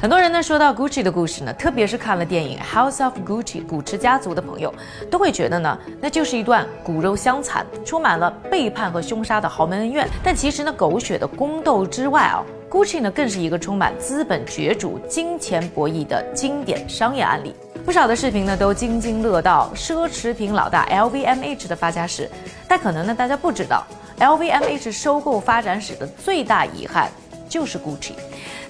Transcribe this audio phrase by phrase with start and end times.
[0.00, 4.72] 很多人呢说到 Gucci 的故事呢，特别是看了电影《House of Gucci》古驰家族的朋友，
[5.10, 10.08] 都会觉得呢，那就是一段骨肉相残、充满了背叛和凶杀的豪门恩怨。
[10.24, 17.54] 但其实呢，狗血的宫斗之外啊，Gucci 呢更是一个充满资本角逐、金钱博弈的经典商业案例。
[17.84, 22.26] 不少的视频呢都津津乐道奢侈品老大 LVMH 的发家史，
[22.66, 23.86] 但可能呢大家不知道
[24.18, 27.10] ，LVMH 收购发展史的最大遗憾
[27.50, 28.12] 就是 Gucci。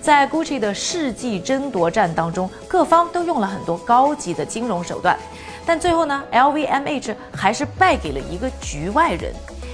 [0.00, 5.16] 在 Gucci 的世纪争夺战当中，各方都用了很多高级的金融手段，
[5.64, 9.32] 但最后呢，LVMH 还是败给了一个局外人。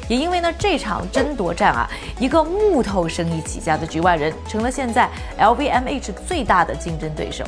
[0.08, 1.88] 也因为呢这场争夺战啊，
[2.20, 7.44] 一个木头生意起家的局外人成了现在 LVMH 最大的竞争对手。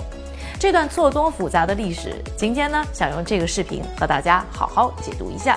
[0.58, 5.56] 这段错综复杂的历史，今天呢想用这个视频和大家好好解读一下。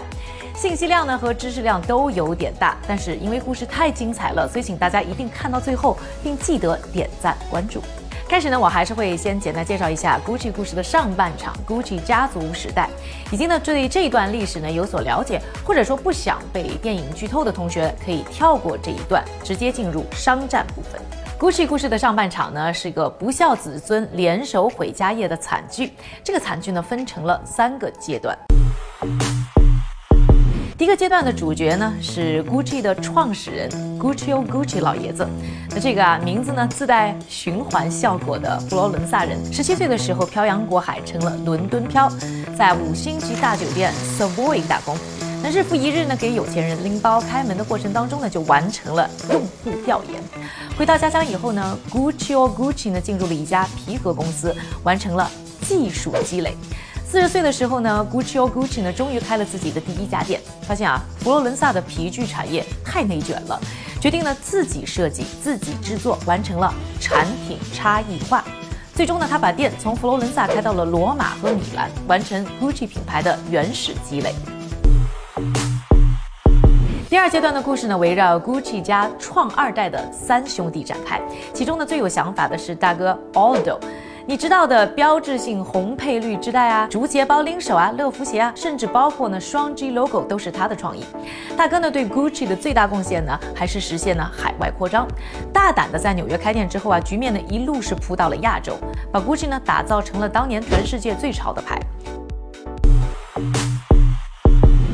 [0.55, 7.82] 信息量呢和知识量都有点大，但是因为故事太精彩了，所以请大家一定看到最后，并记得点赞关注。
[8.30, 12.90] 开始呢，我还是会先简单介绍一下 Gucci 故事的上半场，Gucci 家族时代。
[13.32, 21.02] 已经呢对这一段历史呢有所了解，或者说不想被电影剧透的同学，可以跳过这一段，直接进入商战部分。
[21.38, 25.91] Gucci 故事的上半场呢，是一个不孝子孙联手毁家业的惨剧。
[26.24, 28.38] 这个惨剧呢，分成了三个阶段。
[30.82, 35.29] 第一个阶段的主角呢是 Gucci 的创始人 Guccio Gucci 老爷子，
[35.70, 42.12] 那这个啊名字呢自带循环效果的佛罗伦萨人，十七岁的时候漂洋过海成了伦敦漂，
[42.57, 44.98] 在五星级大酒店 Savoy 打工，
[45.43, 50.20] 那日复一日呢给有钱人拎包开门的过程当中呢就完成了用户调研，
[50.76, 55.29] 回到家乡以后呢 Guccio Gucci 呢进入了一家皮革公司，完成了
[55.62, 56.57] 技术积累。
[57.12, 60.40] 四十岁的时候呢，Guccio Gucci 呢终于开了自己的第一家店。
[60.62, 63.59] 发现啊，佛罗伦萨的皮具产业太内卷了，
[63.99, 68.45] 决定呢自己设计、自己制作，完成了产品差异化。
[68.95, 74.34] 最终呢，他把店从佛罗伦萨开到了罗马和米兰，完成 Gucci 品牌的原始积累。
[77.09, 81.22] 第二阶段的故事呢，围绕 Gucci 家创二代的三兄弟展开，
[81.53, 83.78] 其中呢最有想法的是大哥 Aldo。
[84.28, 91.04] 你知道的标志性红配绿织带啊，竹节包拎手啊，乐福鞋啊，甚至包括呢双 G logo 都是他的创意。
[91.58, 95.08] 大哥呢对 Gucci 的最大贡献呢，还是实现了海外扩张，
[95.52, 98.78] 大胆的在纽约开店之后啊，局面呢一路是扑到了亚洲，
[99.12, 101.80] 把 Gucci 呢打造成了当年全世界最潮的牌。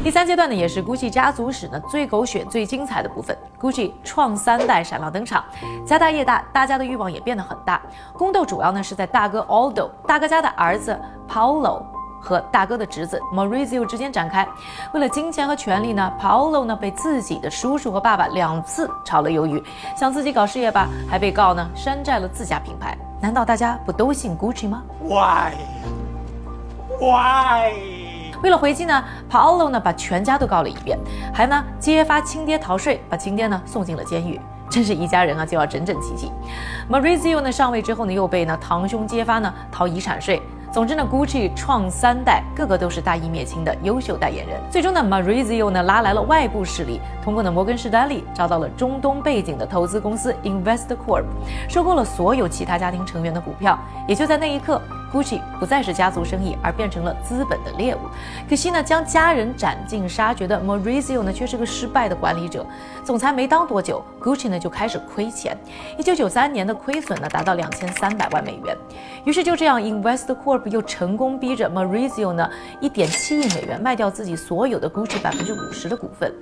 [0.07, 3.37] 第三阶段呢，也是 Gucci 家族史呢最狗血、最精彩的部分。
[3.59, 5.43] Gucci 创三代闪亮登场，
[5.85, 7.81] 家大业大，大家的欲望也变得很大。
[8.13, 10.97] 宫斗主要呢是在大哥 Aldo、大哥家的儿子
[11.29, 11.83] Paolo
[12.21, 14.47] 和大哥的侄子 Maurizio 之间展开。
[14.93, 19.61] 为了金钱和权力呢，Paolo 呢被自己的叔叔和爸爸两次炒了鱿鱼，
[19.93, 22.97] 想自己搞事业吧，还被告呢山寨了自家品牌。
[23.19, 25.47] 难道大家不都姓 Gucci 吗？Why？Why？
[28.43, 30.97] 为了回击呢，Paolo 呢把全家都告了一遍，
[31.33, 34.39] 还呢揭发亲爹逃税，把亲爹呢送进了监狱，
[34.69, 36.31] 真是一家人啊就要整整齐齐。
[36.89, 40.41] Marizio 呢上位之后呢，又被呢堂兄揭发呢逃遗产税。
[40.69, 44.59] 总之呢，Gucci 创三代，个个都是大义灭亲的优秀代言人。
[44.69, 51.23] 最终呢，Marizio 呢拉来了外部势力，通过呢摩根士丹利找到了中东背景的投资公司 Investcorp，
[51.69, 53.79] 收购了所有其他家庭成员的股票。
[54.07, 54.79] 也就在那一刻。
[55.11, 57.99] Gucci 不再是家族生意，而变成了资本的猎物。
[58.49, 62.65] 可惜呢，将家人斩尽杀绝的 Maurizio 呢，却是个失败的管理者。
[63.03, 65.57] 总裁没当多久，Gucci 呢就开始亏钱。
[65.97, 68.77] 一九九三年的亏损呢达到两千三百万美元。
[69.23, 72.49] 于是就这样，Investcorp 又成功逼着 Maurizio 呢
[72.81, 76.33] 一点七亿美元卖掉自己所有的 Gucci 百分之五十的股份。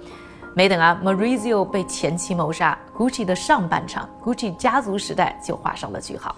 [0.56, 6.34] 没等啊，Maurizio 被前妻谋杀，Gucci 的上半场，Gucci 家族时代就画上了句号。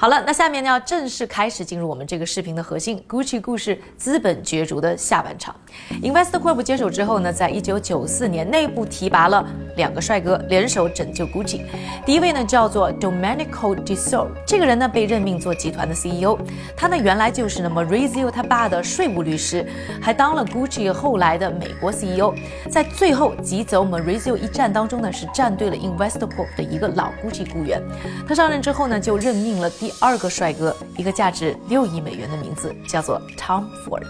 [0.00, 5.54] 好了，那下面呢要正式开始进入我们这个视频的核心，Gucci 故事资本角逐的下半场。
[6.02, 9.46] Investcorp 接手之后呢，在一九九四年内部提拔了
[9.76, 11.60] 两个帅哥，联手拯救 Gucci。
[12.06, 16.38] 第一位呢叫做 Domenico d i s o 这个人呢被任命做集团的 CEO。
[16.74, 19.66] 他呢原来就是呢 Merizio 他爸的税务律师，
[20.00, 22.34] 还当了 Gucci 后来的美国 CEO。
[22.70, 27.82] 在最后挤走 m a r i z i o 一战当中呢，是站对了 Investcorp 的一个老 Gucci 雇员。
[28.26, 34.04] 他上任之后呢，就任命了第第二个帅哥，一个价值六亿美元的名字，叫做 Tom Ford，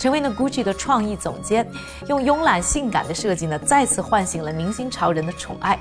[0.00, 1.70] 成为了 Gucci 的创意总监，
[2.06, 5.78] 用慵懒性感的设计呢，再次唤醒了明星潮人的宠爱，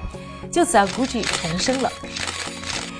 [0.51, 1.89] 就此啊，Gucci 重生了。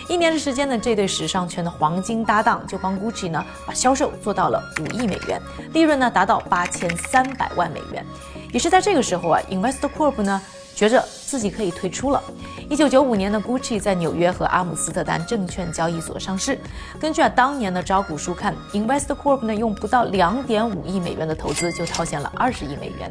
[0.07, 5.41] 一年的时间呢，这对时尚圈的黄金搭档就帮 Gucci 呢把销售做到了五亿美元，
[5.73, 8.05] 利润呢达到八千三百万美元。
[8.53, 10.41] 也是在这个时候啊，Investcorp 呢。
[10.77, 12.23] 觉着自己可以退出了。
[12.69, 16.59] 一九九五年的 Gucci 在纽约和阿姆斯特丹证券交易所上市。
[16.99, 23.09] 根据啊当年的招股书看，Investcorp 呢用不到两点五亿美元的投资就套现了二十亿美元，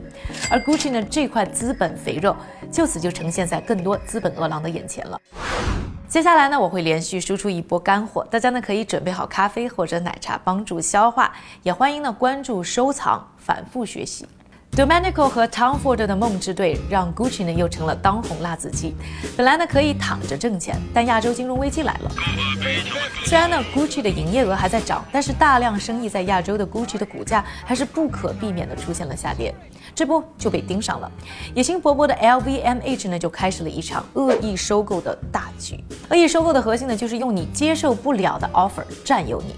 [0.51, 2.37] 而 Gucci 呢这块资本肥肉
[2.71, 5.19] 就此就呈现在更多资本饿狼的眼前了。
[6.07, 11.33] 接下来呢，我会连续输出一波干货，大家呢可以准备好咖啡或者奶茶帮助消化，
[11.63, 14.27] 也欢迎呢关注收藏，反复学习。
[14.73, 18.95] Domenico 和 Tom Ford 的梦之队让 Gucci 呢又成了当红辣子鸡。
[19.35, 22.11] 本来呢可以躺着挣钱，但亚洲金融危机来了。
[23.25, 29.55] 虽然呢 Gucci 的营业额还在涨，但是大量生意在亚洲的 Gucci 的股价还是不可避免的出现了下跌。
[29.95, 31.11] 这不就被盯上了？
[31.55, 35.83] 野心勃勃的 LVMH 呢就开始了一场恶意收购的大局。
[36.11, 39.55] 恶意收购的核心呢就是用你接受不了的 offer 占有你。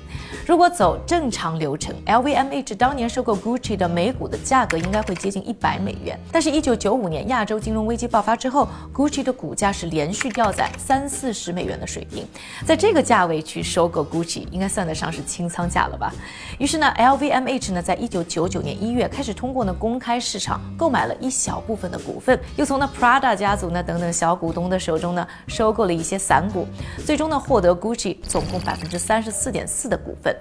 [0.47, 6.19] 如果走正常流程，LVMH 当年收购 Gucci 的每股的价格应该该会接近一百美元。
[6.33, 12.27] 但是，一九九五年亚洲金融危机爆发之后，Gucci 的股价是连续掉在三四十美元的水平。
[12.67, 16.13] 在这个价位去收购 Gucci，应该算得上是清仓价了吧？
[16.59, 26.67] 于是呢，LVMH 呢，在一九九九年一月开始通过呢公开市场购买了一小部分的股份，又从呢 Prada 家族呢等等小股东的手中呢收购了一些散股，
[27.07, 30.37] 最终呢获得 Gucci 总共百分之三十四点四的股份。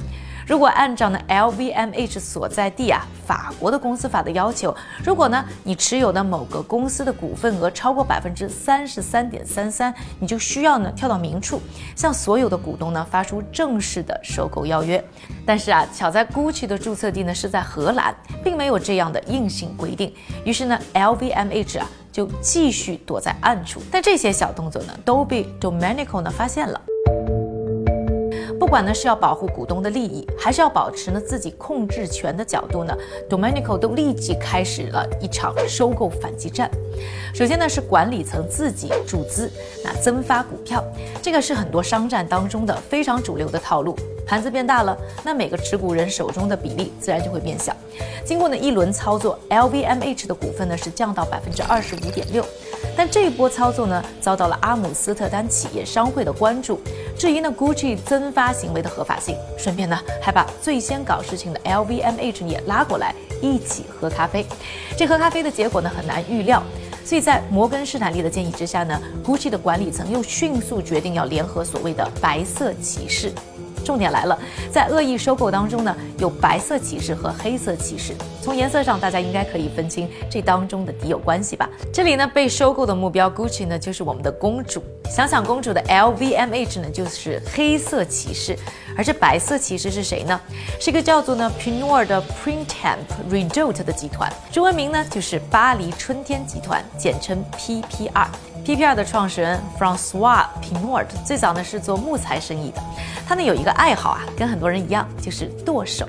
[0.47, 4.73] 如果按照呢 LVMH 所在地啊法国的公司法的要求，
[5.03, 11.61] 如果呢你持有的某个公司的股份额超过百分之三十三点三三，你就需要呢跳到明处，
[11.97, 15.03] 向所有的股东呢发出正式的收购邀约。
[15.45, 20.13] 但是啊，巧在 Gucci 的注册地呢是在荷兰，并没有这样的硬性规定。
[20.45, 26.81] 于是呢 LVMH 啊就继续躲在暗处，但这些小动作呢都被 Domenico 呢发现了。
[28.59, 32.95] 不管呢是要保护股东的利益，还是要保持呢自己控制权的角度呢
[33.29, 36.69] ，Domenico 都立即开始了一场收购反击战。
[37.33, 39.51] 首先呢是管理层自己注资，
[39.83, 40.83] 那增发股票，
[41.21, 43.95] 这个是很多商战当中的非常主流的套路。
[44.25, 47.73] 盘子变大了，那每个持股人手中的比例自然就会变小。
[48.25, 52.43] 经过呢一轮操作，LVMH 的股份呢是降到百分之二十五点六。
[52.97, 56.81] 但这一波操作呢，遭到了阿姆斯特丹企业商会的关注，
[57.15, 64.43] 质疑呢 Gucci 增发行为的合法性，顺便呢还把最先搞事情的 LVMH 也拉过来一起喝咖啡。
[64.97, 66.63] 这喝咖啡的结果呢很难预料，
[67.05, 73.31] 所以在摩根士丹利的建议之下呢，Gucci 的管理层又迅速决定要联合所谓的白色骑士。
[73.87, 74.37] 重点来了，
[74.69, 78.13] 在恶意收购当中呢，有白色骑士和黑色骑士。
[78.41, 81.69] 从颜色上，大家应该可以分清这当中的敌友关系吧？
[81.93, 84.83] 这里呢，被收购的目标 Gucci 呢，就是我们的公主。
[85.09, 88.57] 想想公主的 LVMH 呢，就是黑色骑士。
[88.97, 90.41] 而这白色骑士是谁呢？
[90.79, 92.97] 是一个叫做呢 Pinor 的 Printemps
[93.29, 98.27] Redoute 的集团，中文名呢就是巴黎春天集团，简称 PPR。
[98.65, 102.81] PPR 的创始人 Francois Pinor 最早呢是做木材生意的。
[103.25, 106.07] 他呢有一个爱好啊，跟很多人一样，就是剁手。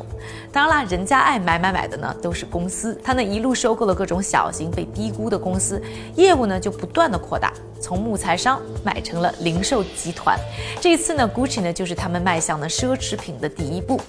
[0.50, 2.98] 当然啦，人家爱买买买的呢，都是公司。
[3.04, 5.80] 他呢一路收购了各种小型被低估的公司，
[6.16, 10.38] 业务呢就不断的扩大，从木材商买成了零售集团。
[10.80, 14.00] 这一次呢，Gucci 呢就是他们迈向了奢侈品的第一步。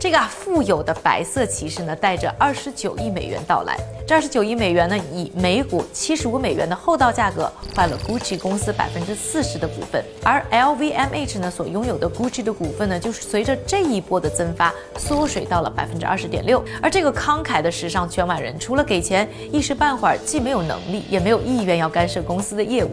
[0.00, 3.76] 这个啊，富有的白色骑士呢，带着二十九亿美元到来。
[4.06, 16.62] 这二十九亿美元呢，以每股七十五美元的厚道价格换了 Gucci 公司百分之四十的股份，而 LVMH 呢所拥有的 Gucci 的股份呢，就是随着这一波的增发缩水到了百分之二十点六。
[16.82, 22.90] 而这个慷慨的时尚圈外人，除了给钱，一时半会儿既没有能力，也没有意愿要干涉公司的业务。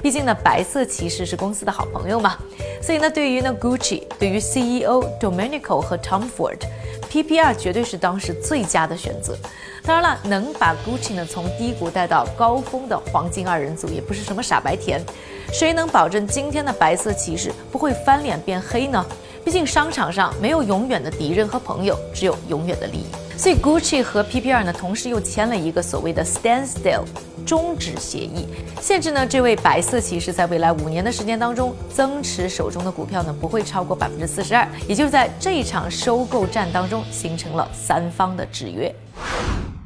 [0.00, 2.36] 毕竟呢，白色骑士是公司的好朋友嘛。
[2.80, 9.36] 所以呢，对于呢 Gucci，对于 CEO Domenico 和 tomfor Ford，PPR 绝对是当时最佳的选择。
[9.84, 15.00] 当然了，能把 Gucci 呢从低谷带到高峰的黄金二人组也不是什么傻白甜。
[15.52, 19.04] 谁能保证今天的白色骑士不会翻脸变黑呢？
[19.44, 23.06] 毕竟商场上没有永远的敌人和朋友，只有永远的利益。
[23.42, 27.02] 所以 Gucci 和 PPR 呢同时又签了一个所谓的 Standstill
[27.44, 28.46] 终止协议，
[28.80, 34.64] 限制呢这位白色骑士在未来五年的时间当中增持手中的股票呢不会超过百分之四十二。
[34.86, 38.94] 也就是在这场收购战当中形成了三方的制约。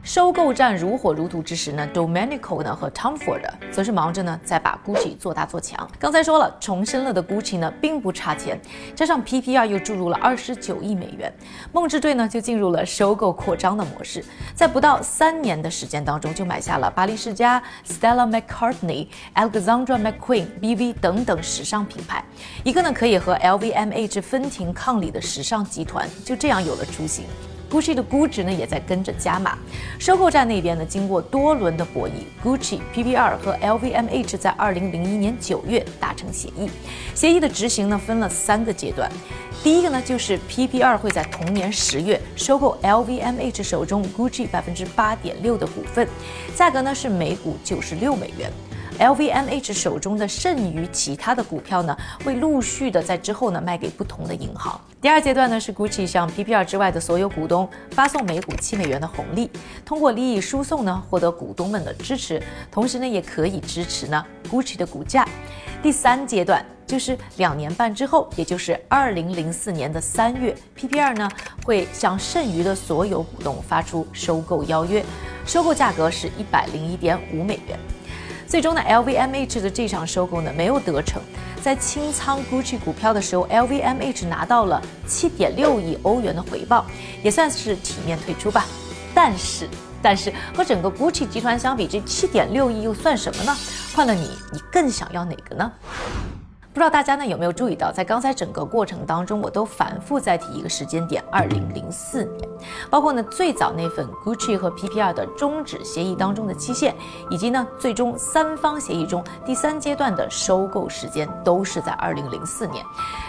[0.07, 5.85] 收购战如火如荼之时呢，Domenico 呢和 Tom Ford 则是忙着呢在把 Gucci 做大做强。
[5.99, 8.57] 刚才说了，重生了的 Gucci 呢并不差钱，
[8.95, 11.35] 加上 PPR 又注入了二十九亿美元，
[11.73, 22.25] 梦之队呢就进入了收购扩张的模式，在不到三年的时间当中就买下了巴黎世家、Stella McCartney、Alexandra McQueen、BV 等等时尚品牌，
[22.63, 27.25] 一个呢可以和 LVMH 分庭抗礼的时尚集团就这样有了雏形。
[27.71, 29.59] ，Gucci 的估值呢也在跟着加码。
[29.99, 32.13] 收购战那边呢，经过多轮的博弈
[32.45, 36.71] ，Gucci、PPR 和 LVMH 在2001年9月达成协议。
[37.15, 39.11] 协议的执行呢分了三个阶段，
[39.63, 46.07] 第一个呢就是 PPR 会在同年十月收购 LVMH 手中 Gucci 百分之八点六的股份，
[46.55, 48.51] 价格呢是每股九十六美元。
[48.99, 54.81] LVMH 手中的剩余其他的股票呢，会陆续的在之后呢卖给不同的银行。
[55.01, 59.51] 第二阶段呢是 Gucci 向 PPR 之外的所有股东发送每股七美元的红利，
[59.85, 65.27] 通过利益输送呢获得股东们的支持，同时呢也可以支持呢 Gucci 的股价。
[65.83, 71.31] 第三阶段就是两年半之后，也就是二零零四年的三月，PPR 呢
[71.65, 75.05] 会向剩余的所有股东发出收购邀约，
[75.45, 77.79] 收购价格是一百零一点五美元。
[78.47, 81.21] 最终呢，LVMH 的这场收购呢没有得逞，
[81.61, 86.87] 在清仓 Gucci 股票的时候，LVMH 拿到了七点六亿欧元的回报，
[87.23, 88.65] 也算是体面退出吧。
[89.13, 89.69] 但是，
[90.01, 93.57] 但是和整个 Gucci 集团相比，这七点六亿又算什么呢？
[93.95, 95.73] 换了你，你更想要哪个呢？
[96.77, 102.47] 不知道大家呢有没有注意到，在刚才整个过程当中，我都反复在提一个时间点，二零零四年，
[102.91, 106.95] 包括呢最早那份 Gucci 和 PPR 的终止协议当中的期限，
[107.31, 112.85] 以及呢最终三方协议中第三阶段的收购时间，都是在二零零四年。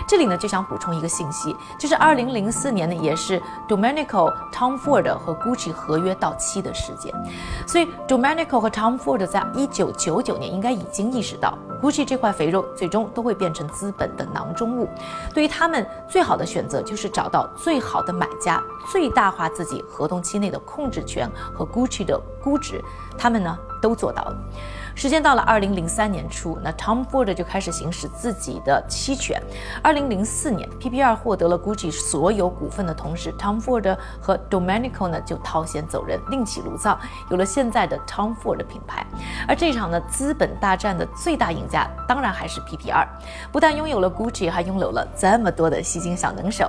[0.05, 7.13] 这里呢就想补充一个信息，就是二零零四年呢也是 Domenico Tom Ford 和 Gucci 合约到期的时间，
[7.65, 11.57] 所以 Domenico 和 Tom Ford 在一九九九年应该已经意识到。
[11.81, 14.89] Gucci 这块肥肉最终都会变成资本的囊中物，
[15.33, 22.83] 对于他们最好的选择就是找到最好的买家，最大化自己合同期内的控制权和 Gucci 的估值，
[23.17, 24.35] 他们呢都做到了。
[24.97, 29.39] 时间到了二零零三年初，那 Tom Ford 就开始行使自己的期权。
[29.83, 36.97] 二零零四年，PPR 获得了 Gucci 所有股份的同时，Tom Ford 和 Domenico 呢就掏钱走人，另起炉灶，
[37.29, 39.05] 有了现在的 Tom Ford 品牌。
[39.47, 43.07] 而这场呢资本大战的最大赢家，当然还是 PPR，
[43.51, 46.67] 不但拥有了 Gucci，还拥有了这么多的吸金小能手。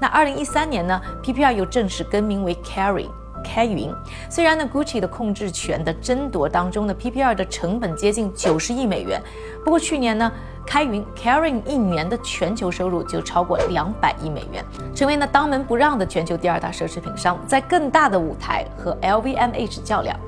[0.00, 3.10] 那二零一三年呢，PPR 又正式更名为 Carry。
[3.44, 3.92] 开云，
[4.28, 9.20] 虽然呢，Gucci 的控制权的争夺当中呢，PPR 的成本接近九十亿美元。
[9.64, 10.30] 不过去年呢，
[10.66, 14.64] 开云 c a r i n g 一年的全球收入就超过两百亿美元，
[14.94, 20.18] 成为呢当门不让的全球第二大奢侈品商，在更大的舞台和 LVMH 较量。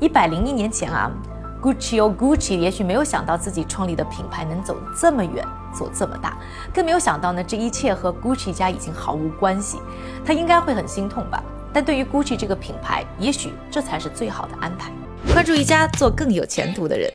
[0.00, 1.10] 一百零一年前啊
[1.62, 6.38] ，Gucci 哦 Gucci 也许没有想到自己创立的品牌能走这么远，做这么大，
[6.72, 9.78] 更没有想到呢，这一切和 Gucci 家已经毫无关系。
[10.24, 11.42] 他应该会很心痛吧。
[11.72, 14.90] 但对于 Gucci 这个品牌，也许这才是最好的安排。
[15.32, 17.08] 关注一家，做更有前途的人。